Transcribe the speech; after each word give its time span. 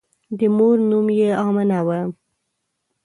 د 0.37 0.39
مور 0.57 0.77
نوم 0.89 1.07
یې 1.19 1.29
آمنه 1.47 1.79
وه. 1.87 1.99